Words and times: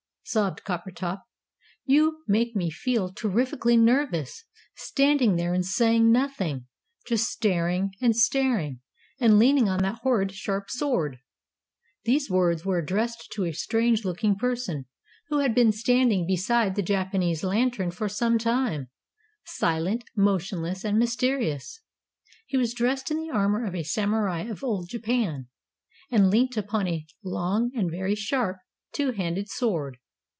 sobbed 0.23 0.61
Coppertop. 0.63 1.23
"You 1.83 2.23
make 2.25 2.55
me 2.55 2.69
feel 2.69 3.09
terrifikly 3.11 3.75
nervous, 3.75 4.45
standing 4.77 5.35
there 5.35 5.53
and 5.53 5.65
saying 5.65 6.09
nothing; 6.09 6.67
just 7.05 7.29
staring 7.29 7.93
and 7.99 8.15
staring, 8.15 8.79
and 9.19 9.37
leaning 9.37 9.67
on 9.67 9.81
that 9.81 9.99
horrid, 10.03 10.31
sharp 10.33 10.69
sword!" 10.69 11.17
These 12.05 12.29
words 12.29 12.63
were 12.63 12.77
addressed 12.77 13.29
to 13.33 13.43
a 13.43 13.51
strange 13.51 14.05
looking 14.05 14.35
person, 14.37 14.85
who 15.27 15.39
had 15.39 15.53
been 15.53 15.73
standing 15.73 16.25
beside 16.25 16.75
the 16.75 16.83
Japanese 16.83 17.43
Lantern 17.43 17.91
for 17.91 18.07
some 18.07 18.37
time, 18.37 18.89
silent, 19.43 20.05
motionless, 20.15 20.85
and 20.85 20.97
mysterious. 20.97 21.81
He 22.45 22.55
was 22.55 22.73
dressed 22.73 23.11
in 23.11 23.17
the 23.17 23.31
armour 23.33 23.65
of 23.65 23.75
a 23.75 23.83
Samurai 23.83 24.43
of 24.43 24.63
old 24.63 24.87
Japan, 24.87 25.49
and 26.09 26.29
leant 26.29 26.55
upon 26.55 26.87
a 26.87 27.05
long 27.21 27.71
and 27.75 27.91
very 27.91 28.15
sharp 28.15 28.59
two 28.93 29.11
handed 29.11 29.49
sword. 29.49 29.97